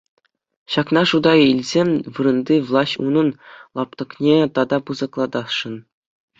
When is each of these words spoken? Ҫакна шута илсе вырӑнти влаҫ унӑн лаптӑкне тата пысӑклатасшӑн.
Ҫакна 0.75 1.03
шута 1.11 1.33
илсе 1.49 1.83
вырӑнти 2.17 2.55
влаҫ 2.71 2.91
унӑн 3.05 3.29
лаптӑкне 3.83 4.37
тата 4.59 4.77
пысӑклатасшӑн. 4.91 5.75